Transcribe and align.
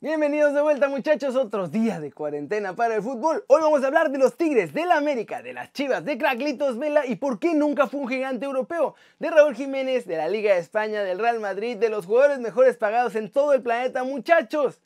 Bienvenidos 0.00 0.54
de 0.54 0.60
vuelta 0.60 0.88
muchachos, 0.88 1.34
otros 1.34 1.72
días 1.72 2.00
de 2.00 2.12
cuarentena 2.12 2.76
para 2.76 2.94
el 2.94 3.02
fútbol. 3.02 3.44
Hoy 3.48 3.60
vamos 3.60 3.82
a 3.82 3.88
hablar 3.88 4.12
de 4.12 4.18
los 4.18 4.36
Tigres, 4.36 4.72
de 4.72 4.86
la 4.86 4.96
América, 4.96 5.42
de 5.42 5.52
las 5.52 5.72
Chivas, 5.72 6.04
de 6.04 6.16
Craclitos 6.16 6.78
Vela 6.78 7.04
y 7.04 7.16
por 7.16 7.40
qué 7.40 7.52
nunca 7.52 7.88
fue 7.88 7.98
un 7.98 8.06
gigante 8.06 8.46
europeo, 8.46 8.94
de 9.18 9.28
Raúl 9.28 9.56
Jiménez, 9.56 10.06
de 10.06 10.16
la 10.16 10.28
Liga 10.28 10.54
de 10.54 10.60
España, 10.60 11.02
del 11.02 11.18
Real 11.18 11.40
Madrid, 11.40 11.76
de 11.76 11.88
los 11.88 12.06
jugadores 12.06 12.38
mejores 12.38 12.76
pagados 12.76 13.16
en 13.16 13.28
todo 13.28 13.52
el 13.54 13.60
planeta 13.60 14.04
muchachos. 14.04 14.80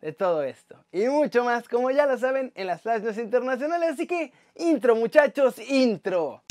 De 0.00 0.12
todo 0.12 0.42
esto 0.42 0.84
y 0.90 1.06
mucho 1.06 1.44
más, 1.44 1.68
como 1.68 1.92
ya 1.92 2.06
lo 2.06 2.18
saben, 2.18 2.50
en 2.56 2.66
las 2.66 2.82
flashes 2.82 3.18
internacionales. 3.18 3.92
Así 3.92 4.08
que, 4.08 4.32
intro 4.56 4.96
muchachos, 4.96 5.60
intro. 5.60 6.42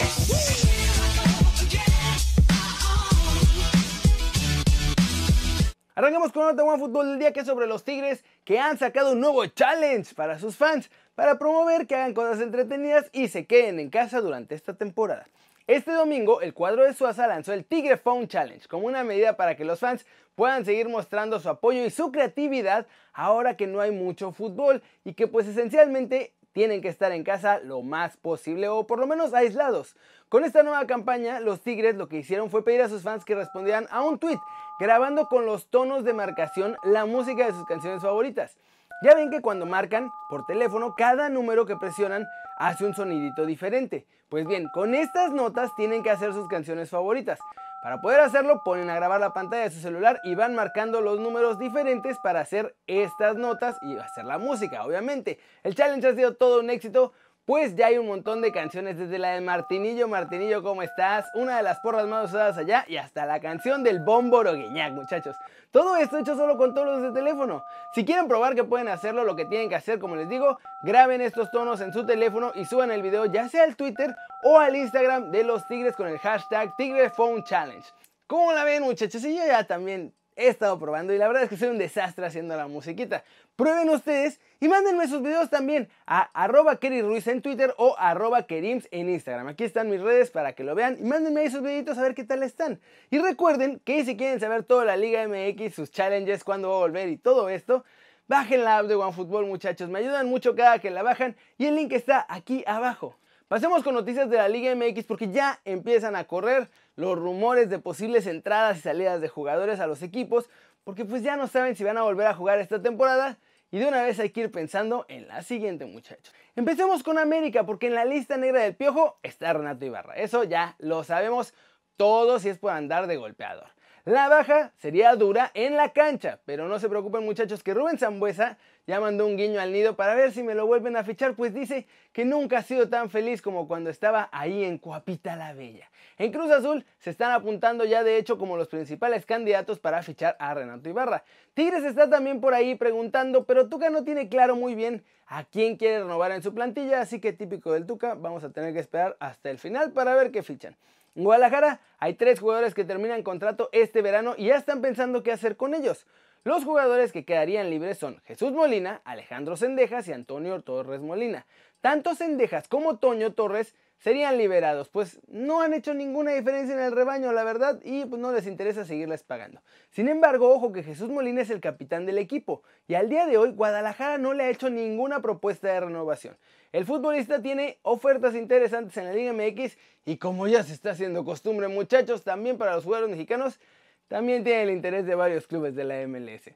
Arrancamos 5.98 6.34
con 6.34 6.46
otro 6.46 6.66
buen 6.66 6.78
fútbol 6.78 7.08
del 7.08 7.20
día 7.20 7.32
que 7.32 7.40
es 7.40 7.46
sobre 7.46 7.68
los 7.68 7.86
Tigres 7.86 8.26
que 8.44 8.60
han 8.60 8.78
sacado 8.78 9.14
un 9.14 9.22
nuevo 9.22 9.46
challenge 9.46 10.14
para 10.14 10.38
sus 10.38 10.58
fans 10.58 10.92
para 11.16 11.40
promover 11.40 11.88
que 11.88 11.96
hagan 11.96 12.14
cosas 12.14 12.42
entretenidas 12.42 13.10
y 13.14 13.30
se 13.30 13.46
queden 13.46 13.80
en 13.80 13.90
casa 13.90 14.20
durante 14.20 14.56
esta 14.56 14.74
temporada. 14.74 15.26
Este 15.68 15.94
domingo 15.94 16.42
el 16.42 16.54
cuadro 16.54 16.84
de 16.84 16.94
Suaza 16.94 17.28
lanzó 17.28 17.54
el 17.54 17.64
Tigre 17.64 17.96
Phone 17.96 18.28
Challenge 18.28 18.68
como 18.68 18.88
una 18.88 19.06
medida 19.06 19.38
para 19.38 19.56
que 19.56 19.64
los 19.64 19.80
fans 19.80 20.06
puedan 20.36 20.66
seguir 20.66 20.90
mostrando 20.90 21.40
su 21.40 21.48
apoyo 21.48 21.86
y 21.86 21.90
su 21.90 22.12
creatividad 22.12 22.88
ahora 23.14 23.56
que 23.56 23.66
no 23.66 23.80
hay 23.80 23.92
mucho 23.92 24.34
fútbol 24.34 24.84
y 25.06 25.14
que 25.14 25.28
pues 25.28 25.48
esencialmente 25.48 26.34
tienen 26.56 26.82
que 26.82 26.88
estar 26.88 27.12
en 27.12 27.24
casa 27.24 27.60
lo 27.60 27.82
más 27.82 28.16
posible 28.16 28.70
o 28.70 28.88
por 28.88 28.98
lo 29.00 29.08
menos 29.08 29.34
aislados. 29.34 29.96
Con 30.30 30.46
esta 30.46 30.64
nueva 30.64 30.88
campaña, 30.88 31.42
los 31.42 31.60
Tigres 31.60 31.96
lo 31.96 32.08
que 32.08 32.18
hicieron 32.18 32.50
fue 32.50 32.64
pedir 32.64 32.82
a 32.82 32.88
sus 32.88 33.04
fans 33.04 33.26
que 33.26 33.36
respondieran 33.36 33.88
a 33.92 34.02
un 34.04 34.20
tweet 34.20 34.40
grabando 34.80 35.28
con 35.28 35.46
los 35.46 35.70
tonos 35.70 36.04
de 36.04 36.14
marcación 36.14 36.78
la 36.84 37.06
música 37.06 37.46
de 37.46 37.54
sus 37.54 37.66
canciones 37.66 38.02
favoritas. 38.02 38.58
Ya 39.02 39.14
ven 39.14 39.30
que 39.30 39.42
cuando 39.42 39.66
marcan 39.66 40.10
por 40.30 40.46
teléfono, 40.46 40.96
cada 40.96 41.30
número 41.30 41.66
que 41.66 41.76
presionan 41.76 42.26
hace 42.58 42.86
un 42.86 42.94
sonidito 42.94 43.46
diferente. 43.46 44.08
Pues 44.30 44.48
bien, 44.48 44.68
con 44.74 44.96
estas 44.96 45.32
notas 45.32 45.76
tienen 45.76 46.02
que 46.02 46.10
hacer 46.10 46.34
sus 46.34 46.48
canciones 46.48 46.90
favoritas. 46.90 47.40
Para 47.86 48.02
poder 48.02 48.20
hacerlo, 48.22 48.64
ponen 48.64 48.90
a 48.90 48.96
grabar 48.96 49.20
la 49.20 49.32
pantalla 49.32 49.64
de 49.64 49.70
su 49.70 49.80
celular 49.80 50.20
y 50.24 50.34
van 50.34 50.56
marcando 50.56 51.02
los 51.02 51.20
números 51.20 51.60
diferentes 51.60 52.18
para 52.18 52.40
hacer 52.40 52.76
estas 52.88 53.36
notas 53.36 53.78
y 53.84 53.96
hacer 53.98 54.26
la 54.26 54.40
música, 54.40 54.84
obviamente. 54.84 55.40
El 55.62 55.76
challenge 55.76 56.08
ha 56.08 56.16
sido 56.16 56.34
todo 56.34 56.62
un 56.62 56.72
éxito, 56.72 57.14
pues 57.46 57.76
ya 57.76 57.88
hay 57.88 58.00
un 58.00 58.08
montón 58.08 58.42
de 58.42 58.52
canciones, 58.52 58.98
desde 58.98 59.20
la 59.20 59.34
de 59.34 59.42
Martinillo, 59.42 60.08
Martinillo, 60.08 60.64
¿cómo 60.64 60.82
estás? 60.82 61.26
Una 61.36 61.58
de 61.58 61.64
las 61.64 61.80
porras 61.80 62.08
más 62.08 62.30
usadas 62.30 62.58
allá 62.58 62.86
y 62.88 62.98
hasta 62.98 63.28
la 63.28 63.40
canción 63.40 63.84
del 63.84 64.00
Bombo 64.00 64.42
Guiñac, 64.44 64.94
muchachos. 64.94 65.36
Todo 65.70 65.96
esto 65.96 66.18
hecho 66.18 66.36
solo 66.36 66.58
con 66.58 66.74
tonos 66.74 67.04
de 67.04 67.12
teléfono. 67.12 67.64
Si 67.94 68.04
quieren 68.04 68.28
probar 68.28 68.56
que 68.56 68.64
pueden 68.64 68.88
hacerlo, 68.88 69.24
lo 69.24 69.36
que 69.36 69.46
tienen 69.46 69.70
que 69.70 69.76
hacer, 69.76 70.00
como 70.00 70.16
les 70.16 70.28
digo, 70.28 70.58
graben 70.84 71.22
estos 71.22 71.52
tonos 71.52 71.82
en 71.82 71.94
su 71.94 72.04
teléfono 72.04 72.52
y 72.56 72.66
suban 72.66 72.90
el 72.90 73.04
video 73.04 73.26
ya 73.26 73.48
sea 73.48 73.64
al 73.64 73.76
Twitter 73.76 74.16
o 74.44 74.58
al 74.58 74.76
Instagram 74.76 75.30
de 75.30 75.44
los 75.44 75.68
Tigres 75.68 75.96
con 75.96 76.08
el 76.08 76.18
hashtag 76.18 76.74
Phone 77.16 77.44
Challenge. 77.44 77.88
¿Cómo 78.26 78.54
la 78.54 78.64
ven, 78.64 78.82
muchachos? 78.82 79.24
Y 79.24 79.36
yo 79.36 79.46
ya 79.46 79.66
también 79.66 80.16
he 80.36 80.48
estado 80.48 80.78
probando 80.80 81.14
y 81.14 81.18
la 81.18 81.28
verdad 81.28 81.44
es 81.44 81.50
que 81.50 81.58
soy 81.58 81.70
un 81.70 81.78
desastre 81.78 82.26
haciendo 82.26 82.56
la 82.56 82.68
musiquita. 82.68 83.24
Prueben 83.56 83.90
ustedes 83.90 84.40
y 84.60 84.68
mándenme 84.68 85.08
sus 85.08 85.22
videos 85.22 85.50
también 85.50 85.90
a 86.06 86.22
arroba 86.34 86.80
Ruiz 86.82 87.28
en 87.28 87.42
Twitter 87.42 87.74
o 87.78 87.96
arroba 87.98 88.44
Kerims 88.48 88.88
en 88.92 89.10
Instagram. 89.10 89.48
Aquí 89.48 89.64
están 89.64 89.90
mis 89.90 90.02
redes 90.02 90.32
para 90.32 90.54
que 90.54 90.64
lo 90.64 90.76
vean 90.76 90.98
y 91.00 91.04
mándenme 91.04 91.42
ahí 91.42 91.50
sus 91.50 91.62
videitos 91.62 91.98
a 91.98 92.02
ver 92.02 92.16
qué 92.16 92.24
tal 92.24 92.44
están. 92.44 92.80
Y 93.10 93.20
recuerden 93.20 93.80
que 93.84 94.04
si 94.04 94.18
quieren 94.18 94.40
saber 94.40 94.64
toda 94.64 94.86
la 94.86 94.98
Liga 94.98 95.28
MX, 95.28 95.74
sus 95.74 95.92
challenges, 95.92 96.44
cuándo 96.44 96.70
va 96.70 96.76
a 96.76 96.80
volver 96.80 97.10
y 97.10 97.18
todo 97.18 97.50
esto, 97.50 97.86
bajen 98.28 98.64
la 98.64 98.80
app 98.80 98.88
de 98.88 98.96
OneFootball 98.96 99.46
muchachos. 99.46 99.90
Me 99.90 100.00
ayudan 100.00 100.28
mucho 100.28 100.56
cada 100.56 100.80
que 100.80 100.90
la 100.90 101.04
bajan 101.04 101.36
y 101.58 101.68
el 101.68 101.76
link 101.76 101.94
está 101.94 102.26
aquí 102.28 102.64
abajo. 102.68 103.16
Pasemos 103.48 103.84
con 103.84 103.94
noticias 103.94 104.28
de 104.28 104.38
la 104.38 104.50
Liga 104.50 104.74
MX 104.76 105.04
porque 105.06 105.30
ya 105.30 105.62
empiezan 105.66 106.16
a 106.16 106.24
correr 106.24 106.68
los 106.96 107.16
rumores 107.16 107.70
de 107.70 107.78
posibles 107.78 108.26
entradas 108.26 108.80
y 108.80 108.82
salidas 108.82 109.22
de 109.22 109.28
jugadores 109.28 109.80
a 109.80 109.86
los 109.86 110.02
equipos 110.02 110.50
porque 110.84 111.06
pues 111.06 111.22
ya 111.22 111.36
no 111.36 111.46
saben 111.46 111.76
si 111.76 111.84
van 111.84 112.00
a 112.00 112.02
volver 112.02 112.26
a 112.26 112.34
jugar 112.34 112.58
esta 112.58 112.82
temporada 112.82 113.38
y 113.70 113.78
de 113.78 113.86
una 113.86 114.02
vez 114.02 114.20
hay 114.20 114.32
que 114.32 114.42
ir 114.42 114.52
pensando 114.52 115.06
en 115.10 115.28
la 115.28 115.44
siguiente 115.44 115.86
muchachos. 115.86 116.34
Empecemos 116.56 117.04
con 117.04 117.20
América 117.20 117.68
porque 117.68 117.86
en 117.86 117.94
la 117.94 118.04
lista 118.04 118.36
negra 118.36 118.62
del 118.62 118.76
Piojo 118.76 119.20
está 119.22 119.54
Renato 119.54 119.86
Ibarra. 119.86 120.16
Eso 120.16 120.44
ya 120.44 120.76
lo 120.80 121.04
sabemos 121.04 121.54
todos 121.98 122.42
si 122.42 122.50
es 122.50 122.58
por 122.58 122.72
andar 122.72 123.06
de 123.06 123.18
golpeador. 123.18 123.75
La 124.06 124.30
baja 124.30 124.72
sería 124.78 125.16
dura 125.16 125.50
en 125.56 125.76
la 125.76 125.92
cancha, 125.92 126.40
pero 126.46 126.68
no 126.68 126.78
se 126.78 126.88
preocupen 126.88 127.26
muchachos 127.26 127.64
que 127.64 127.74
Rubén 127.74 127.98
Zambuesa 127.98 128.60
ya 128.86 129.00
mandó 129.00 129.26
un 129.26 129.36
guiño 129.36 129.60
al 129.60 129.72
nido 129.74 129.96
para 129.96 130.14
ver 130.14 130.32
si 130.32 130.44
me 130.44 130.54
lo 130.54 130.68
vuelven 130.68 130.96
a 130.96 131.04
fichar, 131.04 131.34
pues 131.34 131.56
dice 131.56 131.88
que 132.14 132.24
nunca 132.24 132.60
ha 132.60 132.62
sido 132.62 132.88
tan 132.88 133.10
feliz 133.10 133.42
como 133.42 133.68
cuando 133.68 133.90
estaba 133.90 134.30
ahí 134.32 134.64
en 134.64 134.78
Coapita 134.78 135.36
la 135.36 135.54
Bella. 135.54 135.90
En 136.20 136.32
Cruz 136.32 136.52
Azul 136.52 136.86
se 137.00 137.10
están 137.10 137.32
apuntando 137.32 137.84
ya 137.84 138.04
de 138.04 138.18
hecho 138.18 138.38
como 138.38 138.58
los 138.58 138.68
principales 138.68 139.26
candidatos 139.26 139.80
para 139.80 140.04
fichar 140.04 140.38
a 140.38 140.54
Renato 140.54 140.88
Ibarra. 140.88 141.24
Tigres 141.56 141.84
está 141.84 142.08
también 142.08 142.42
por 142.42 142.54
ahí 142.54 142.76
preguntando, 142.76 143.46
pero 143.46 143.70
Tuca 143.70 143.90
no 143.90 144.04
tiene 144.04 144.30
claro 144.30 144.56
muy 144.56 144.76
bien 144.76 145.04
a 145.28 145.44
quién 145.44 145.78
quiere 145.78 146.00
renovar 146.00 146.32
en 146.32 146.44
su 146.44 146.54
plantilla, 146.54 147.02
así 147.02 147.20
que 147.20 147.34
típico 147.34 147.74
del 147.74 147.86
Tuca, 147.86 148.16
vamos 148.16 148.44
a 148.44 148.52
tener 148.52 148.74
que 148.74 148.80
esperar 148.80 149.18
hasta 149.20 149.50
el 149.50 149.60
final 149.60 149.92
para 149.92 150.16
ver 150.16 150.32
qué 150.32 150.44
fichan. 150.44 150.76
En 151.16 151.24
Guadalajara 151.24 151.80
hay 151.98 152.16
tres 152.16 152.40
jugadores 152.40 152.74
que 152.74 152.84
terminan 152.84 153.24
contrato 153.24 153.70
este 153.72 154.02
verano 154.02 154.36
y 154.38 154.48
ya 154.48 154.58
están 154.58 154.82
pensando 154.82 155.24
qué 155.24 155.32
hacer 155.32 155.56
con 155.56 155.74
ellos. 155.74 156.06
Los 156.44 156.64
jugadores 156.64 157.12
que 157.12 157.26
quedarían 157.26 157.70
libres 157.70 157.98
son 157.98 158.22
Jesús 158.26 158.52
Molina, 158.52 159.02
Alejandro 159.04 159.58
Sendejas 159.58 160.08
y 160.08 160.14
Antonio 160.14 160.62
Torres 160.62 161.02
Molina. 161.02 161.48
Tanto 161.82 162.14
Sendejas 162.14 162.68
como 162.68 162.98
Toño 162.98 163.34
Torres 163.34 163.74
serían 163.98 164.38
liberados, 164.38 164.90
pues 164.90 165.20
no 165.28 165.62
han 165.62 165.74
hecho 165.74 165.94
ninguna 165.94 166.32
diferencia 166.32 166.76
en 166.76 166.82
el 166.82 166.92
rebaño, 166.92 167.32
la 167.34 167.44
verdad, 167.44 167.80
y 167.84 168.06
pues 168.06 168.22
no 168.22 168.32
les 168.32 168.48
interesa 168.48 168.86
seguirles 168.86 169.24
pagando. 169.24 169.62
Sin 169.90 170.08
embargo, 170.10 170.54
ojo 170.54 170.72
que 170.72 170.84
Jesús 170.84 171.10
Molina 171.10 171.42
es 171.42 171.50
el 171.50 171.62
capitán 171.62 172.06
del 172.06 172.18
equipo, 172.18 172.62
y 172.88 172.96
al 172.96 173.10
día 173.10 173.26
de 173.26 173.38
hoy 173.38 173.52
Guadalajara 173.52 174.18
no 174.18 174.34
le 174.34 174.44
ha 174.44 174.50
hecho 174.50 174.70
ninguna 174.70 175.22
propuesta 175.22 175.68
de 175.70 175.80
renovación. 175.80 176.38
El 176.72 176.86
futbolista 176.86 177.42
tiene 177.42 177.80
ofertas 177.84 178.36
interesantes 178.36 178.98
en 178.98 179.06
la 179.06 179.14
Liga 179.14 179.34
MX 179.34 179.78
y 180.06 180.18
como 180.18 180.48
ya 180.48 180.62
se 180.64 180.74
está 180.74 180.92
haciendo 180.92 181.24
costumbre 181.24 181.68
muchachos, 181.68 182.24
también 182.24 182.58
para 182.58 182.76
los 182.76 182.84
jugadores 182.84 183.10
mexicanos, 183.10 183.60
también 184.08 184.44
tiene 184.44 184.64
el 184.64 184.70
interés 184.72 185.06
de 185.06 185.16
varios 185.16 185.48
clubes 185.48 185.74
de 185.76 185.84
la 185.86 186.06
MLS. 186.06 186.54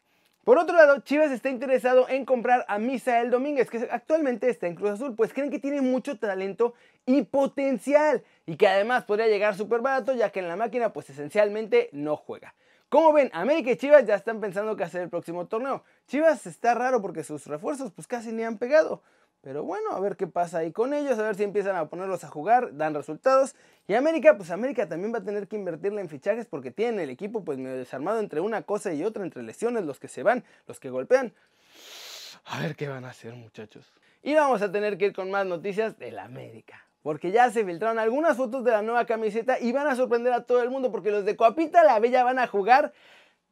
Por 0.49 0.57
otro 0.57 0.75
lado, 0.75 1.01
Chivas 1.01 1.29
está 1.29 1.51
interesado 1.51 2.09
en 2.09 2.25
comprar 2.25 2.65
a 2.67 2.79
Misael 2.79 3.29
Domínguez, 3.29 3.69
que 3.69 3.87
actualmente 3.91 4.49
está 4.49 4.65
en 4.65 4.73
Cruz 4.73 4.89
Azul, 4.89 5.13
pues 5.15 5.31
creen 5.31 5.51
que 5.51 5.59
tiene 5.59 5.79
mucho 5.79 6.17
talento 6.17 6.73
y 7.05 7.21
potencial, 7.21 8.23
y 8.47 8.55
que 8.55 8.67
además 8.67 9.05
podría 9.05 9.27
llegar 9.27 9.55
súper 9.55 9.81
barato, 9.81 10.15
ya 10.15 10.31
que 10.31 10.39
en 10.39 10.47
la 10.47 10.55
máquina 10.55 10.91
pues 10.91 11.07
esencialmente 11.11 11.89
no 11.91 12.15
juega. 12.15 12.55
Como 12.89 13.13
ven, 13.13 13.29
América 13.31 13.69
y 13.69 13.75
Chivas 13.75 14.07
ya 14.07 14.15
están 14.15 14.41
pensando 14.41 14.75
qué 14.75 14.85
hacer 14.85 15.03
el 15.03 15.09
próximo 15.09 15.45
torneo. 15.45 15.83
Chivas 16.07 16.47
está 16.47 16.73
raro 16.73 16.99
porque 16.99 17.23
sus 17.23 17.45
refuerzos 17.45 17.91
pues 17.91 18.07
casi 18.07 18.31
ni 18.31 18.41
han 18.41 18.57
pegado. 18.57 19.03
Pero 19.41 19.63
bueno, 19.63 19.91
a 19.91 20.00
ver 20.00 20.17
qué 20.17 20.27
pasa 20.27 20.59
ahí 20.59 20.72
con 20.72 20.94
ellos, 20.94 21.17
a 21.17 21.23
ver 21.23 21.35
si 21.35 21.44
empiezan 21.44 21.77
a 21.77 21.88
ponerlos 21.89 22.23
a 22.25 22.27
jugar, 22.27 22.75
dan 22.75 22.94
resultados. 22.94 23.55
Y 23.88 23.94
América, 23.94 24.35
pues 24.35 24.51
América 24.51 24.88
también 24.89 25.13
va 25.13 25.19
a 25.19 25.23
tener 25.23 25.47
que 25.47 25.55
invertirle 25.55 26.01
en 26.01 26.09
fichajes 26.09 26.45
porque 26.45 26.72
tienen 26.72 27.00
el 27.00 27.09
equipo 27.09 27.44
pues 27.45 27.57
medio 27.57 27.78
desarmado 27.78 28.19
entre 28.19 28.41
una 28.41 28.63
cosa 28.63 28.94
y 28.94 29.03
otra, 29.03 29.23
entre 29.23 29.41
lesiones, 29.44 29.85
los 29.85 29.99
que 29.99 30.09
se 30.09 30.23
van, 30.23 30.44
los 30.67 30.79
que 30.79 30.89
golpean. 30.89 31.33
A 32.45 32.59
ver 32.59 32.75
qué 32.75 32.89
van 32.89 33.05
a 33.05 33.09
hacer 33.09 33.33
muchachos. 33.33 33.94
Y 34.22 34.33
vamos 34.33 34.61
a 34.61 34.72
tener 34.72 34.97
que 34.97 35.05
ir 35.05 35.13
con 35.13 35.31
más 35.31 35.45
noticias 35.45 35.97
de 35.97 36.11
la 36.11 36.25
América. 36.25 36.85
Porque 37.01 37.31
ya 37.31 37.49
se 37.49 37.63
filtraron 37.63 37.97
algunas 37.97 38.35
fotos 38.35 38.66
de 38.66 38.72
la 38.72 38.81
nueva 38.81 39.05
camiseta 39.05 39.57
y 39.59 39.72
van 39.72 39.88
a 39.88 39.95
sorprender 39.95 40.33
a 40.33 40.44
todo 40.44 40.61
el 40.61 40.69
mundo 40.69 40.91
porque 40.91 41.11
los 41.11 41.23
de 41.23 41.38
Coapita 41.38 41.83
la 41.85 41.97
Bella 41.99 42.25
van 42.25 42.39
a 42.39 42.47
jugar 42.47 42.91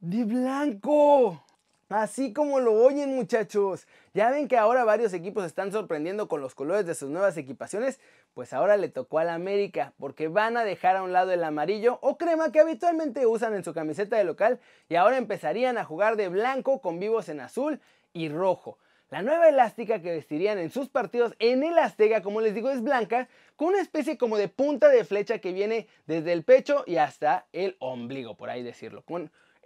de 0.02 0.26
blanco. 0.26 1.44
Así 1.90 2.34
como 2.34 2.60
lo 2.60 2.74
oyen 2.74 3.16
muchachos. 3.16 3.88
Ya 4.14 4.30
ven 4.30 4.50
que 4.50 4.58
ahora 4.58 4.84
varios 4.84 5.14
equipos 5.14 5.46
están 5.46 5.72
sorprendiendo 5.72 6.28
con 6.28 6.42
los 6.42 6.54
colores 6.54 6.86
de 6.86 6.96
sus 6.96 7.10
nuevas 7.10 7.38
equipaciones. 7.38 8.02
Pues 8.34 8.52
ahora 8.52 8.76
le 8.76 8.90
tocó 8.90 9.20
a 9.20 9.24
la 9.24 9.36
América 9.36 9.94
porque 9.98 10.28
van 10.28 10.58
a 10.58 10.66
dejar 10.66 10.98
a 10.98 11.04
un 11.04 11.14
lado 11.14 11.32
el 11.32 11.44
amarillo 11.46 11.98
o 12.02 12.18
crema 12.18 12.52
que 12.52 12.60
habitualmente 12.60 13.26
usan 13.26 13.54
en 13.54 13.64
su 13.64 13.74
camiseta 13.74 14.18
de 14.18 14.26
local 14.26 14.60
y 14.90 14.96
ahora 14.96 15.18
empezarían 15.18 15.78
a 15.78 15.86
jugar 15.86 16.18
de 16.18 16.28
blanco 16.28 16.82
con 16.82 17.00
vivos 17.00 17.30
en 17.30 17.40
azul 17.40 17.80
y 18.12 18.28
rojo. 18.28 18.78
La 19.10 19.22
nueva 19.22 19.48
elástica 19.48 20.02
que 20.02 20.12
vestirían 20.12 20.58
en 20.58 20.70
sus 20.70 20.90
partidos 20.90 21.36
en 21.40 21.64
el 21.64 21.78
Azteca, 21.78 22.22
como 22.22 22.42
les 22.42 22.54
digo, 22.54 22.70
es 22.70 22.82
blanca, 22.82 23.30
con 23.56 23.70
una 23.70 23.82
especie 23.82 24.18
como 24.18 24.38
de 24.38 24.50
punta 24.50 24.90
de 24.90 25.06
flecha 25.06 25.40
que 25.40 25.54
viene 25.54 25.88
desde 26.06 26.34
el 26.34 26.44
pecho 26.44 26.84
y 26.86 26.98
hasta 26.98 27.48
el 27.54 27.78
ombligo, 27.80 28.36
por 28.36 28.50
ahí 28.50 28.62
decirlo. 28.62 29.04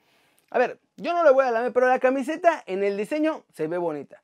A 0.49 0.57
ver, 0.57 0.79
yo 0.97 1.13
no 1.13 1.23
le 1.23 1.29
voy 1.29 1.45
a 1.45 1.51
la 1.51 1.69
pero 1.69 1.87
la 1.87 1.99
camiseta 1.99 2.63
en 2.65 2.83
el 2.83 2.97
diseño 2.97 3.43
se 3.53 3.67
ve 3.67 3.77
bonita. 3.77 4.23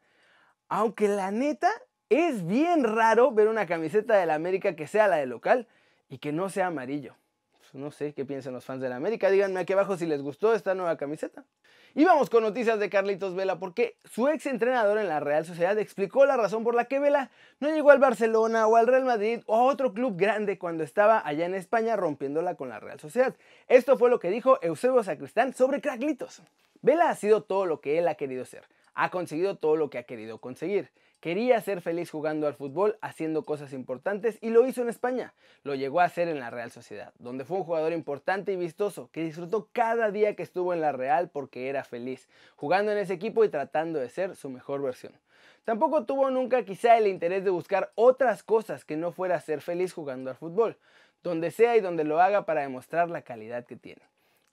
Aunque 0.70 1.08
la 1.08 1.30
neta 1.30 1.70
es 2.10 2.46
bien 2.46 2.84
raro 2.84 3.32
ver 3.32 3.48
una 3.48 3.66
camiseta 3.66 4.16
de 4.16 4.26
la 4.26 4.36
América 4.36 4.76
que 4.76 4.88
sea 4.88 5.08
la 5.08 5.18
de 5.18 5.26
local 5.26 5.68
y 6.10 6.20
que 6.20 6.32
no 6.32 6.50
sea 6.50 6.68
amarillo. 6.68 7.16
Pues 7.60 7.74
no 7.74 7.92
sé 7.92 8.14
qué 8.14 8.24
piensan 8.24 8.54
los 8.54 8.64
fans 8.64 8.82
de 8.82 8.90
la 8.90 8.96
América. 8.96 9.30
Díganme 9.30 9.60
aquí 9.60 9.74
abajo 9.74 9.98
si 9.98 10.06
les 10.06 10.22
gustó 10.22 10.54
esta 10.54 10.74
nueva 10.74 10.96
camiseta. 10.96 11.44
Y 11.96 12.06
vamos 12.06 12.30
con 12.30 12.44
noticias 12.44 12.80
de 12.80 12.90
Carlitos 12.90 13.34
Vela 13.34 13.60
porque 13.60 13.98
su 14.06 14.28
ex 14.28 14.46
entrenador 14.46 15.00
en 15.00 15.08
la 15.08 15.20
Real 15.20 15.46
Sociedad 15.46 15.78
explicó 15.80 16.26
la 16.26 16.38
razón 16.38 16.64
por 16.64 16.76
la 16.76 16.86
que 16.86 17.00
Vela 17.00 17.32
no 17.60 17.70
llegó 17.70 17.90
al 17.92 18.00
Barcelona 18.00 18.68
o 18.68 18.76
al 18.76 18.88
Real 18.88 19.04
Madrid 19.04 19.42
o 19.48 19.56
a 19.56 19.64
otro 19.64 19.94
club 19.94 20.16
grande 20.16 20.60
cuando 20.60 20.84
estaba 20.84 21.22
allá 21.26 21.46
en 21.46 21.56
España 21.56 21.96
rompiéndola 21.96 22.56
con 22.56 22.70
la 22.70 22.80
Real 22.80 23.00
Sociedad. 23.00 23.36
Esto 23.68 23.98
fue 23.98 24.10
lo 24.10 24.20
que 24.20 24.30
dijo 24.30 24.60
Eusebio 24.62 25.04
Sacristán 25.04 25.54
sobre 25.54 25.82
Carlitos. 25.82 26.44
Vela 26.82 27.10
ha 27.10 27.16
sido 27.16 27.42
todo 27.42 27.66
lo 27.66 27.82
que 27.82 27.98
él 27.98 28.08
ha 28.08 28.16
querido 28.16 28.46
ser, 28.46 28.64
ha 28.94 29.10
conseguido 29.10 29.58
todo 29.58 29.76
lo 29.76 29.90
que 29.90 29.98
ha 29.98 30.04
querido 30.04 30.40
conseguir. 30.40 30.92
Quería 31.20 31.60
ser 31.62 31.82
feliz 31.82 32.12
jugando 32.12 32.46
al 32.46 32.54
fútbol, 32.54 32.98
haciendo 33.02 33.44
cosas 33.44 33.74
importantes 33.74 34.38
y 34.40 34.52
lo 34.52 34.68
hizo 34.68 34.84
en 34.84 34.90
España. 34.90 35.34
Lo 35.64 35.74
llegó 35.74 36.00
a 36.00 36.04
hacer 36.04 36.28
en 36.28 36.40
la 36.40 36.52
Real 36.52 36.70
Sociedad, 36.70 37.12
donde 37.18 37.44
fue 37.44 37.58
un 37.58 37.64
jugador 37.64 37.92
importante 37.92 38.54
y 38.54 38.56
vistoso, 38.56 39.10
que 39.12 39.24
disfrutó 39.24 39.68
cada 39.74 40.12
día 40.12 40.36
que 40.36 40.44
estuvo 40.44 40.74
en 40.74 40.82
la 40.82 40.92
Real 40.92 41.30
porque 41.30 41.70
era 41.70 41.84
feliz, 41.84 42.28
jugando 42.56 42.92
en 42.92 43.00
ese 43.00 43.14
equipo 43.14 43.44
y 43.44 43.50
tratando 43.50 43.98
de 43.98 44.10
ser 44.10 44.36
su 44.36 44.50
mejor 44.52 44.84
versión. 44.84 45.14
Tampoco 45.64 46.06
tuvo 46.06 46.30
nunca 46.30 46.64
quizá 46.64 46.98
el 46.98 47.08
interés 47.08 47.44
de 47.44 47.50
buscar 47.50 47.92
otras 47.96 48.44
cosas 48.44 48.86
que 48.86 48.96
no 48.96 49.12
fuera 49.12 49.42
ser 49.42 49.62
feliz 49.62 49.94
jugando 49.94 50.30
al 50.30 50.36
fútbol, 50.36 50.78
donde 51.24 51.50
sea 51.50 51.76
y 51.76 51.82
donde 51.82 52.04
lo 52.04 52.22
haga 52.22 52.46
para 52.46 52.62
demostrar 52.62 53.10
la 53.10 53.24
calidad 53.24 53.66
que 53.66 53.76
tiene. 53.76 54.02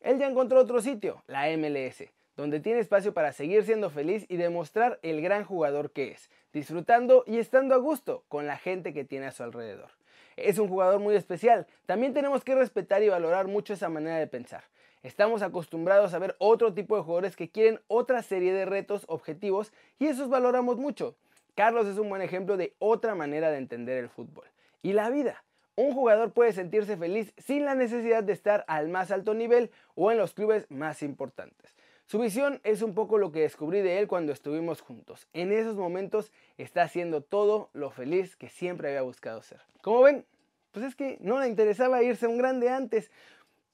Él 0.01 0.19
ya 0.19 0.27
encontró 0.27 0.61
otro 0.61 0.81
sitio, 0.81 1.23
la 1.27 1.47
MLS, 1.57 2.05
donde 2.37 2.61
tiene 2.61 2.81
espacio 2.81 3.15
para 3.15 3.33
seguir 3.33 3.65
siendo 3.65 3.91
feliz 3.91 4.27
y 4.29 4.37
demostrar 4.37 4.99
el 5.03 5.21
gran 5.23 5.45
jugador 5.45 5.91
que 5.93 6.11
es, 6.11 6.31
disfrutando 6.53 7.25
y 7.27 7.39
estando 7.39 7.75
a 7.75 7.79
gusto 7.79 8.25
con 8.29 8.47
la 8.47 8.57
gente 8.57 8.93
que 8.93 9.05
tiene 9.05 9.27
a 9.27 9.33
su 9.33 9.43
alrededor. 9.43 9.91
Es 10.37 10.59
un 10.59 10.69
jugador 10.69 11.01
muy 11.01 11.15
especial, 11.15 11.67
también 11.87 12.13
tenemos 12.13 12.43
que 12.43 12.55
respetar 12.55 13.03
y 13.03 13.09
valorar 13.09 13.47
mucho 13.47 13.73
esa 13.73 13.89
manera 13.89 14.19
de 14.19 14.27
pensar. 14.27 14.65
Estamos 15.05 15.43
acostumbrados 15.43 16.15
a 16.15 16.19
ver 16.19 16.35
otro 16.39 16.73
tipo 16.73 16.97
de 16.97 17.03
jugadores 17.03 17.37
que 17.37 17.51
quieren 17.51 17.79
otra 17.89 18.23
serie 18.23 18.55
de 18.55 18.65
retos, 18.65 19.05
objetivos, 19.07 19.71
y 19.99 20.07
esos 20.07 20.31
valoramos 20.31 20.79
mucho. 20.79 21.15
Carlos 21.55 21.87
es 21.87 21.99
un 21.99 22.09
buen 22.09 22.23
ejemplo 22.23 22.57
de 22.57 22.75
otra 22.79 23.15
manera 23.15 23.51
de 23.51 23.59
entender 23.59 23.99
el 23.99 24.09
fútbol. 24.09 24.47
Y 24.83 24.95
la 24.95 25.11
vida. 25.11 25.45
Un 25.77 25.93
jugador 25.93 26.33
puede 26.33 26.53
sentirse 26.53 26.97
feliz 26.97 27.35
sin 27.37 27.65
la 27.65 27.75
necesidad 27.75 28.23
de 28.23 28.33
estar 28.33 28.65
al 28.67 28.89
más 28.89 29.11
alto 29.11 29.35
nivel 29.35 29.71
o 29.95 30.11
en 30.11 30.19
los 30.19 30.33
clubes 30.33 30.71
más 30.71 31.03
importantes. 31.03 31.75
Su 32.07 32.19
visión 32.19 32.61
es 32.65 32.83
un 32.83 32.95
poco 32.95 33.17
lo 33.17 33.33
que 33.33 33.41
descubrí 33.41 33.81
de 33.81 33.99
él 33.99 34.09
cuando 34.09 34.33
estuvimos 34.33 34.83
juntos. 34.83 35.27
En 35.33 35.53
esos 35.53 35.77
momentos 35.77 36.33
está 36.59 36.83
haciendo 36.83 37.23
todo 37.23 37.71
lo 37.73 37.91
feliz 37.91 38.37
que 38.37 38.51
siempre 38.51 38.89
había 38.89 39.03
buscado 39.03 39.41
ser. 39.43 39.61
Como 39.81 40.03
ven, 40.03 40.27
pues 40.73 40.85
es 40.85 40.95
que 40.95 41.17
no 41.21 41.41
le 41.41 41.49
interesaba 41.49 42.03
irse 42.03 42.27
a 42.27 42.29
un 42.29 42.37
grande 42.37 42.69
antes. 42.69 43.11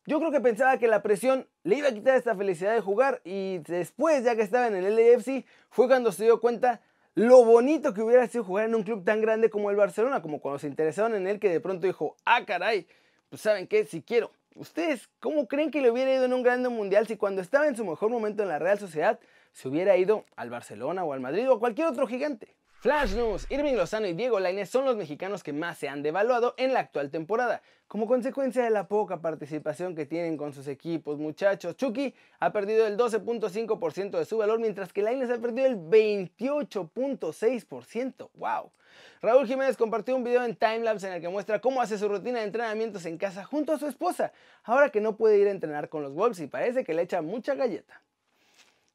Yo 0.07 0.21
creo 0.21 0.31
que 0.31 0.41
pensaba 0.41 0.79
que 0.79 0.87
la 0.87 1.03
presión 1.03 1.49
le 1.65 1.77
iba 1.77 1.89
a 1.89 1.93
quitar 1.93 2.17
esta 2.17 2.37
felicidad 2.37 2.73
de 2.73 2.81
jugar 2.81 3.21
y 3.25 3.59
después, 3.59 4.23
ya 4.23 4.37
que 4.37 4.43
estaba 4.43 4.69
en 4.69 4.77
el 4.77 4.95
LAFC, 4.95 5.45
fue 5.69 5.89
cuando 5.89 6.13
se 6.13 6.25
dio 6.25 6.41
cuenta 6.41 6.81
lo 7.15 7.45
bonito 7.45 7.93
que 7.93 8.03
hubiera 8.03 8.27
sido 8.29 8.45
jugar 8.45 8.67
en 8.67 8.77
un 8.77 8.85
club 8.85 9.05
tan 9.05 9.21
grande 9.21 9.51
como 9.51 9.71
el 9.71 9.77
Barcelona, 9.77 10.23
como 10.23 10.41
cuando 10.41 10.61
se 10.61 10.69
interesaron 10.69 11.17
en 11.17 11.27
él 11.27 11.41
que 11.41 11.49
de 11.49 11.61
pronto 11.61 11.87
dijo, 11.87 12.17
ah 12.25 12.45
caray, 12.47 12.87
pues 13.29 13.43
saben 13.43 13.67
qué, 13.67 13.85
si 13.85 14.03
quiero, 14.03 14.31
¿Ustedes 14.55 15.09
cómo 15.21 15.47
creen 15.47 15.71
que 15.71 15.81
le 15.81 15.91
hubiera 15.91 16.13
ido 16.13 16.25
en 16.25 16.33
un 16.33 16.43
grande 16.43 16.69
mundial 16.69 17.07
si 17.07 17.17
cuando 17.17 17.41
estaba 17.41 17.69
en 17.69 17.77
su 17.77 17.85
mejor 17.85 18.11
momento 18.11 18.43
en 18.43 18.49
la 18.49 18.59
Real 18.59 18.79
Sociedad 18.79 19.21
se 19.53 19.69
hubiera 19.69 19.97
ido 19.97 20.25
al 20.37 20.51
Barcelona 20.51 21.05
o 21.05 21.13
al 21.13 21.21
Madrid 21.21 21.49
o 21.49 21.55
a 21.55 21.61
cualquier 21.61 21.87
otro 21.87 22.07
gigante? 22.07 22.57
Flash 22.81 23.15
News, 23.15 23.47
Irving 23.51 23.75
Lozano 23.75 24.07
y 24.07 24.15
Diego 24.15 24.41
Lainez 24.41 24.71
son 24.71 24.87
los 24.87 24.97
mexicanos 24.97 25.43
que 25.43 25.53
más 25.53 25.77
se 25.77 25.91
han 25.91 26.03
devaluado 26.03 26.55
en 26.57 26.73
la 26.73 26.81
actual 26.81 27.11
temporada, 27.11 27.61
como 27.87 28.07
consecuencia 28.07 28.65
de 28.65 28.71
la 28.71 28.89
poca 28.89 29.21
participación 29.21 29.95
que 29.95 30.07
tienen 30.07 30.39
con 30.39 30.55
sus 30.55 30.67
equipos. 30.67 31.19
Muchachos, 31.19 31.77
Chucky 31.77 32.15
ha 32.39 32.55
perdido 32.55 32.87
el 32.87 32.97
12.5% 32.97 34.19
de 34.19 34.25
su 34.25 34.39
valor, 34.39 34.61
mientras 34.61 34.95
que 34.95 35.03
Lainez 35.03 35.29
ha 35.29 35.37
perdido 35.37 35.67
el 35.67 35.77
28.6%. 35.77 38.31
¡Wow! 38.33 38.73
Raúl 39.21 39.47
Jiménez 39.47 39.77
compartió 39.77 40.17
un 40.17 40.25
video 40.25 40.43
en 40.43 40.57
Timelapse 40.57 41.07
en 41.07 41.13
el 41.13 41.21
que 41.21 41.29
muestra 41.29 41.61
cómo 41.61 41.83
hace 41.83 41.99
su 41.99 42.09
rutina 42.09 42.39
de 42.39 42.47
entrenamientos 42.47 43.05
en 43.05 43.19
casa 43.19 43.45
junto 43.45 43.75
a 43.75 43.79
su 43.79 43.89
esposa, 43.89 44.33
ahora 44.65 44.89
que 44.89 45.03
no 45.03 45.19
puede 45.19 45.39
ir 45.39 45.49
a 45.49 45.51
entrenar 45.51 45.91
con 45.91 46.03
los 46.03 46.15
Wolves 46.15 46.41
y 46.41 46.47
parece 46.47 46.83
que 46.83 46.95
le 46.95 47.03
echa 47.03 47.21
mucha 47.21 47.55
galleta. 47.55 48.01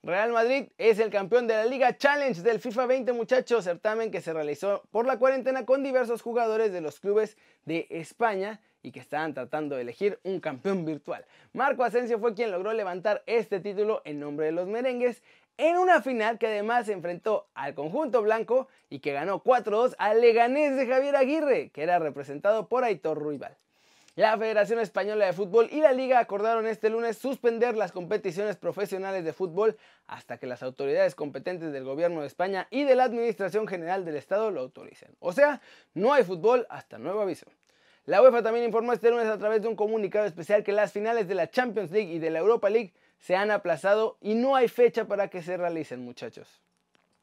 Real 0.05 0.31
Madrid 0.31 0.67
es 0.77 0.99
el 0.99 1.09
campeón 1.09 1.47
de 1.47 1.55
la 1.55 1.65
Liga 1.65 1.97
Challenge 1.97 2.39
del 2.43 2.59
FIFA 2.59 2.85
20 2.85 3.13
muchachos, 3.13 3.63
certamen 3.63 4.11
que 4.11 4.21
se 4.21 4.33
realizó 4.33 4.83
por 4.91 5.07
la 5.07 5.17
cuarentena 5.17 5.65
con 5.65 5.81
diversos 5.81 6.21
jugadores 6.21 6.71
de 6.71 6.79
los 6.79 6.99
clubes 6.99 7.37
de 7.65 7.87
España 7.89 8.61
y 8.83 8.91
que 8.91 8.99
estaban 8.99 9.33
tratando 9.33 9.75
de 9.75 9.81
elegir 9.81 10.19
un 10.21 10.39
campeón 10.39 10.85
virtual. 10.85 11.25
Marco 11.53 11.83
Asensio 11.83 12.19
fue 12.19 12.35
quien 12.35 12.51
logró 12.51 12.71
levantar 12.73 13.23
este 13.25 13.59
título 13.59 14.03
en 14.05 14.19
nombre 14.19 14.45
de 14.45 14.51
los 14.51 14.67
merengues 14.67 15.23
en 15.57 15.75
una 15.79 16.03
final 16.03 16.37
que 16.37 16.45
además 16.45 16.85
se 16.85 16.93
enfrentó 16.93 17.47
al 17.55 17.73
conjunto 17.73 18.21
blanco 18.21 18.67
y 18.91 18.99
que 18.99 19.11
ganó 19.11 19.41
4-2 19.43 19.95
al 19.97 20.21
Leganés 20.21 20.75
de 20.75 20.85
Javier 20.85 21.15
Aguirre, 21.15 21.71
que 21.71 21.81
era 21.81 21.97
representado 21.97 22.67
por 22.67 22.83
Aitor 22.83 23.17
Ruibal. 23.17 23.57
La 24.15 24.37
Federación 24.37 24.79
Española 24.79 25.25
de 25.25 25.33
Fútbol 25.33 25.67
y 25.73 25.81
la 25.81 25.91
Liga 25.91 26.19
acordaron 26.19 26.67
este 26.67 26.89
lunes 26.89 27.17
suspender 27.17 27.75
las 27.75 27.91
competiciones 27.91 28.55
profesionales 28.55 29.25
de 29.25 29.33
fútbol 29.33 29.75
hasta 30.07 30.37
que 30.37 30.47
las 30.47 30.63
autoridades 30.63 31.15
competentes 31.15 31.73
del 31.73 31.83
Gobierno 31.83 32.21
de 32.21 32.27
España 32.27 32.65
y 32.71 32.85
de 32.85 32.95
la 32.95 33.03
Administración 33.03 33.67
General 33.67 34.05
del 34.05 34.15
Estado 34.15 34.51
lo 34.51 34.61
autoricen. 34.61 35.09
O 35.19 35.33
sea, 35.33 35.59
no 35.93 36.13
hay 36.13 36.23
fútbol 36.23 36.65
hasta 36.69 36.97
nuevo 36.97 37.19
aviso. 37.19 37.47
La 38.05 38.21
UEFA 38.21 38.41
también 38.41 38.63
informó 38.63 38.93
este 38.93 39.09
lunes 39.09 39.27
a 39.27 39.37
través 39.37 39.61
de 39.61 39.67
un 39.67 39.75
comunicado 39.75 40.25
especial 40.25 40.63
que 40.63 40.71
las 40.71 40.93
finales 40.93 41.27
de 41.27 41.35
la 41.35 41.49
Champions 41.49 41.91
League 41.91 42.13
y 42.13 42.19
de 42.19 42.29
la 42.29 42.39
Europa 42.39 42.69
League 42.69 42.93
se 43.19 43.35
han 43.35 43.51
aplazado 43.51 44.17
y 44.21 44.35
no 44.35 44.55
hay 44.55 44.69
fecha 44.69 45.09
para 45.09 45.27
que 45.27 45.41
se 45.41 45.57
realicen, 45.57 45.99
muchachos. 45.99 46.61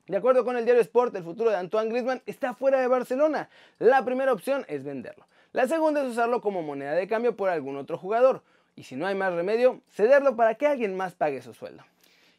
De 0.09 0.19
acuerdo 0.19 0.45
con 0.45 0.59
el 0.59 0.67
diario 0.67 0.83
Sport, 0.83 1.17
el 1.17 1.25
futuro 1.25 1.49
de 1.49 1.57
Antoine 1.57 1.89
Griezmann 1.89 2.23
está 2.27 2.53
fuera 2.53 2.83
de 2.83 2.87
Barcelona. 2.87 3.49
La 3.79 4.05
primera 4.05 4.35
opción 4.35 4.67
es 4.69 4.85
venderlo. 4.85 5.25
La 5.53 5.69
segunda 5.69 6.03
es 6.03 6.09
usarlo 6.09 6.41
como 6.41 6.63
moneda 6.63 6.95
de 6.95 7.07
cambio 7.07 7.37
por 7.37 7.51
algún 7.51 7.77
otro 7.77 7.99
jugador. 7.99 8.43
Y 8.75 8.85
si 8.85 8.97
no 8.97 9.07
hay 9.07 9.15
más 9.15 9.35
remedio, 9.35 9.83
cederlo 9.91 10.35
para 10.35 10.55
que 10.55 10.67
alguien 10.67 10.97
más 10.97 11.15
pague 11.15 11.43
su 11.43 11.53
sueldo. 11.53 11.85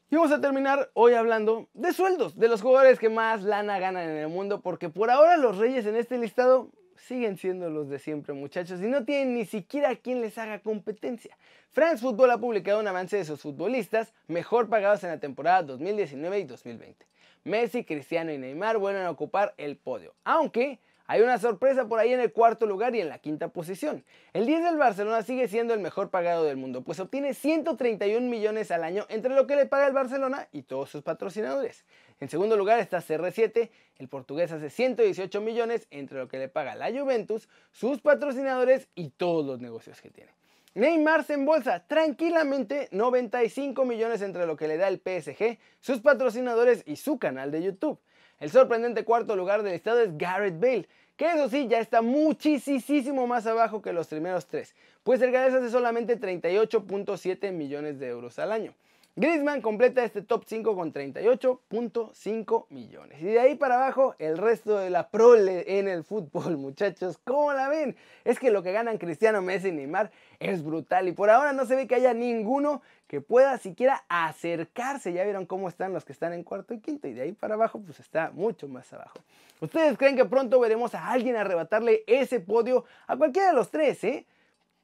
Y 0.10 0.16
vamos 0.16 0.32
a 0.32 0.42
terminar 0.42 0.90
hoy 0.94 1.14
hablando 1.14 1.68
de 1.74 1.94
sueldos, 1.94 2.38
de 2.38 2.48
los 2.48 2.62
jugadores 2.62 3.00
que 3.00 3.10
más 3.10 3.44
lana 3.44 3.80
ganan 3.80 4.10
en 4.10 4.18
el 4.18 4.30
mundo, 4.30 4.62
porque 4.62 4.90
por 4.90 5.12
ahora 5.12 5.38
los 5.38 5.58
reyes 5.58 5.86
en 5.86 5.96
este 5.96 6.18
listado 6.18 6.70
siguen 6.96 7.38
siendo 7.38 7.70
los 7.70 7.90
de 7.90 8.00
siempre, 8.00 8.34
muchachos, 8.34 8.82
y 8.82 8.88
no 8.88 9.06
tienen 9.06 9.34
ni 9.36 9.46
siquiera 9.46 9.96
quien 9.96 10.22
les 10.22 10.38
haga 10.38 10.60
competencia. 10.60 11.38
France 11.72 12.02
Football 12.02 12.32
ha 12.32 12.38
publicado 12.38 12.80
un 12.80 12.88
avance 12.88 13.18
de 13.18 13.26
sus 13.26 13.42
futbolistas 13.42 14.14
mejor 14.28 14.70
pagados 14.70 15.04
en 15.04 15.10
la 15.10 15.20
temporada 15.20 15.64
2019 15.64 16.40
y 16.40 16.44
2020. 16.46 17.06
Messi, 17.44 17.84
Cristiano 17.84 18.32
y 18.32 18.38
Neymar 18.38 18.78
vuelven 18.78 19.04
a 19.04 19.12
ocupar 19.12 19.54
el 19.58 19.78
podio, 19.78 20.14
aunque 20.24 20.80
hay 21.06 21.22
una 21.22 21.38
sorpresa 21.38 21.88
por 21.88 22.00
ahí 22.00 22.14
en 22.14 22.20
el 22.20 22.32
cuarto 22.32 22.66
lugar 22.66 22.96
y 22.96 23.02
en 23.02 23.10
la 23.10 23.20
quinta 23.20 23.50
posición. 23.50 24.04
El 24.34 24.46
10 24.46 24.64
del 24.64 24.78
Barcelona 24.78 25.22
sigue 25.22 25.48
siendo 25.48 25.74
el 25.74 25.80
mejor 25.80 26.10
pagado 26.10 26.46
del 26.46 26.58
mundo, 26.58 26.82
pues 26.82 27.00
obtiene 27.00 27.34
131 27.34 28.28
millones 28.30 28.72
al 28.72 28.84
año 28.84 29.06
entre 29.10 29.36
lo 29.36 29.46
que 29.46 29.56
le 29.56 29.66
paga 29.66 29.88
el 29.88 29.94
Barcelona 29.94 30.48
y 30.52 30.64
todos 30.64 30.90
sus 30.90 31.02
patrocinadores. 31.02 31.86
En 32.20 32.30
segundo 32.30 32.56
lugar 32.56 32.80
está 32.80 33.00
CR7, 33.00 33.70
el 33.98 34.08
portugués 34.08 34.52
hace 34.52 34.70
118 34.70 35.42
millones 35.42 35.88
entre 35.92 36.18
lo 36.18 36.28
que 36.28 36.38
le 36.38 36.48
paga 36.48 36.76
la 36.76 36.92
Juventus, 36.92 37.50
sus 37.72 38.00
patrocinadores 38.00 38.88
y 38.96 39.10
todos 39.10 39.46
los 39.46 39.60
negocios 39.60 40.02
que 40.02 40.10
tiene. 40.10 40.32
Neymar 40.76 41.24
se 41.24 41.36
embolsa 41.36 41.86
tranquilamente 41.86 42.88
95 42.92 43.86
millones 43.86 44.24
entre 44.24 44.48
lo 44.48 44.58
que 44.58 44.68
le 44.68 44.78
da 44.78 44.88
el 44.88 44.98
PSG, 44.98 45.60
sus 45.80 46.00
patrocinadores 46.00 46.84
y 46.88 46.96
su 46.96 47.20
canal 47.20 47.52
de 47.52 47.62
YouTube. 47.62 48.00
El 48.44 48.52
sorprendente 48.52 49.06
cuarto 49.06 49.38
lugar 49.38 49.64
del 49.64 49.74
estado 49.74 50.02
es 50.02 50.18
Garrett 50.18 50.60
Bale, 50.60 50.90
que 51.16 51.32
eso 51.32 51.48
sí 51.48 51.70
ya 51.70 51.80
está 51.80 52.02
muchísimo 52.02 53.26
más 53.26 53.48
abajo 53.48 53.82
que 53.82 53.94
los 53.94 54.08
primeros 54.08 54.48
tres, 54.48 54.76
pues 55.04 55.22
el 55.22 55.32
galés 55.32 55.54
hace 55.54 55.70
solamente 55.70 56.20
38.7 56.20 57.54
millones 57.54 58.00
de 58.00 58.10
euros 58.10 58.40
al 58.40 58.52
año. 58.52 58.74
Griezmann 59.16 59.62
completa 59.62 60.04
este 60.04 60.24
top 60.24 60.44
5 60.48 60.76
con 60.76 60.92
38.5 60.92 62.66
millones. 62.70 63.22
Y 63.22 63.26
de 63.26 63.40
ahí 63.40 63.54
para 63.54 63.76
abajo, 63.76 64.16
el 64.18 64.40
resto 64.40 64.80
de 64.80 64.90
la 64.90 65.10
prole 65.10 65.78
en 65.78 65.88
el 65.88 66.04
fútbol, 66.04 66.58
muchachos. 66.58 67.20
¿Cómo 67.24 67.54
la 67.54 67.70
ven? 67.70 67.96
Es 68.24 68.40
que 68.40 68.50
lo 68.50 68.64
que 68.64 68.72
ganan 68.72 68.98
Cristiano 68.98 69.44
Messi 69.44 69.68
y 69.68 69.72
Neymar 69.72 70.10
es 70.40 70.64
brutal. 70.64 71.08
Y 71.08 71.12
por 71.12 71.30
ahora 71.30 71.54
no 71.54 71.68
se 71.68 71.76
ve 71.76 71.86
que 71.86 71.94
haya 71.94 72.16
ninguno 72.16 72.82
que 73.06 73.22
pueda 73.22 73.60
siquiera 73.60 74.04
acercarse. 74.10 75.14
Ya 75.14 75.24
vieron 75.24 75.46
cómo 75.46 75.70
están 75.70 75.94
los 75.94 76.06
que 76.06 76.12
están 76.12 76.34
en 76.34 76.42
cuarto 76.44 76.74
y 76.74 76.80
quinto. 76.80 77.08
Y 77.08 77.14
de 77.14 77.22
ahí 77.22 77.34
para 77.34 77.54
abajo, 77.54 77.80
pues 77.80 78.00
está 78.00 78.32
mucho 78.32 78.68
más 78.68 78.92
abajo. 78.94 79.20
¿Ustedes 79.60 79.96
creen 79.96 80.16
que 80.16 80.26
pronto 80.26 80.60
veremos 80.60 80.96
a 80.96 81.12
alguien 81.12 81.36
arrebatarle 81.36 82.04
ese 82.08 82.40
podio 82.40 82.86
a 83.06 83.16
cualquiera 83.16 83.50
de 83.50 83.54
los 83.54 83.70
tres, 83.70 84.04
eh? 84.06 84.26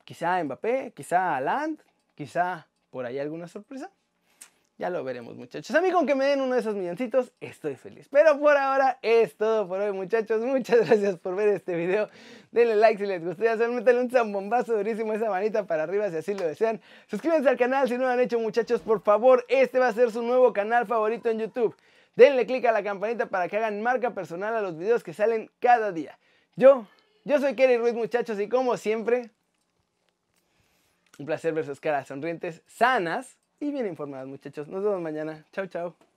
Quizá 0.05 0.43
Mbappé, 0.43 0.93
quizá 0.95 1.35
Aland, 1.35 1.79
quizá 2.13 2.67
por 2.91 3.07
ahí 3.07 3.17
alguna 3.17 3.47
sorpresa. 3.47 3.89
Ya 4.79 4.89
lo 4.89 5.03
veremos, 5.03 5.35
muchachos. 5.35 5.75
A 5.75 5.81
mí 5.81 5.91
con 5.91 6.07
que 6.07 6.15
me 6.15 6.23
den 6.23 6.39
uno 6.39 6.53
de 6.53 6.61
esos 6.61 6.73
milloncitos, 6.73 7.33
estoy 7.41 7.75
feliz. 7.75 8.07
Pero 8.09 8.39
por 8.39 8.55
ahora 8.55 8.97
es 9.01 9.35
todo 9.35 9.67
por 9.67 9.81
hoy, 9.81 9.91
muchachos. 9.91 10.39
Muchas 10.39 10.87
gracias 10.87 11.17
por 11.17 11.35
ver 11.35 11.49
este 11.49 11.75
video. 11.75 12.09
Denle 12.51 12.77
like 12.77 12.97
si 12.97 13.05
les 13.05 13.21
gustó. 13.21 13.43
Ya 13.43 13.57
saben, 13.57 13.75
métanle 13.75 13.99
un 13.99 14.09
zambombazo 14.09 14.77
durísimo 14.77 15.11
esa 15.11 15.29
manita 15.29 15.67
para 15.67 15.83
arriba 15.83 16.09
si 16.09 16.15
así 16.15 16.33
lo 16.33 16.47
desean. 16.47 16.79
Suscríbanse 17.07 17.49
al 17.49 17.57
canal 17.57 17.89
si 17.89 17.97
no 17.97 18.03
lo 18.03 18.07
han 18.07 18.21
hecho, 18.21 18.39
muchachos. 18.39 18.79
Por 18.79 19.01
favor, 19.01 19.45
este 19.49 19.79
va 19.79 19.89
a 19.89 19.93
ser 19.93 20.11
su 20.11 20.21
nuevo 20.21 20.53
canal 20.53 20.87
favorito 20.87 21.29
en 21.29 21.39
YouTube. 21.39 21.75
Denle 22.15 22.45
click 22.45 22.63
a 22.63 22.71
la 22.71 22.81
campanita 22.81 23.25
para 23.25 23.49
que 23.49 23.57
hagan 23.57 23.81
marca 23.81 24.13
personal 24.13 24.55
a 24.55 24.61
los 24.61 24.77
videos 24.77 25.03
que 25.03 25.13
salen 25.13 25.51
cada 25.59 25.91
día. 25.91 26.17
Yo, 26.55 26.87
yo 27.25 27.37
soy 27.41 27.53
Kerry 27.53 27.75
Ruiz, 27.75 27.95
muchachos, 27.95 28.39
y 28.39 28.47
como 28.47 28.77
siempre, 28.77 29.29
un 31.17 31.25
placer 31.25 31.53
ver 31.53 31.65
sus 31.65 31.81
caras 31.81 32.07
sonrientes, 32.07 32.61
sanas 32.65 33.38
y 33.59 33.71
bien 33.71 33.87
informadas, 33.87 34.27
muchachos. 34.27 34.67
Nos 34.67 34.83
vemos 34.83 35.01
mañana. 35.01 35.45
Chao, 35.51 35.67
chao. 35.67 36.08